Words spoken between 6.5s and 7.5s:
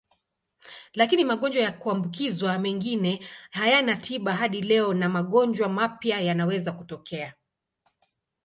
kutokea.